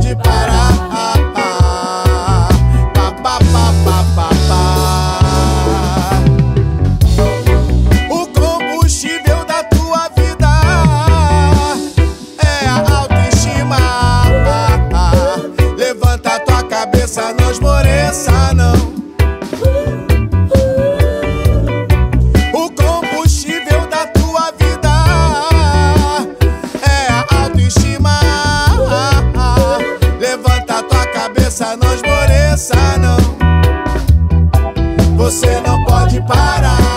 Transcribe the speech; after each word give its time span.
pode 0.00 0.16
parar. 0.16 1.19
você 35.30 35.60
não 35.60 35.84
pode 35.84 36.20
parar. 36.22 36.89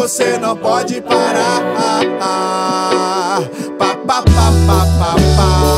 você 0.00 0.38
não 0.38 0.56
pode 0.56 0.98
parar. 1.02 1.60
Pa, 3.78 3.96
pa, 4.06 4.22
pa, 4.22 4.22
pa, 4.22 4.22
pa, 4.98 5.14
pa. 5.36 5.69